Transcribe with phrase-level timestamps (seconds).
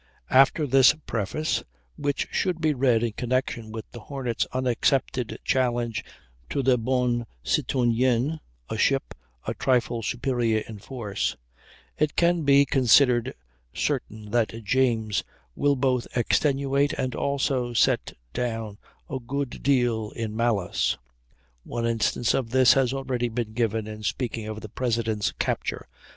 [0.31, 1.63] After this preface
[1.95, 6.03] (which should be read in connection with the Hornet's unaccepted challenge
[6.49, 9.13] to the Bonne Citoyenne, a ship
[9.45, 11.37] "a trifle superior in force")
[11.99, 13.35] it can be considered
[13.75, 15.23] certain that James
[15.55, 20.97] will both extenuate and also set down a good deal in malice.
[21.63, 25.85] One instance of this has already been given in speaking of the President's capture.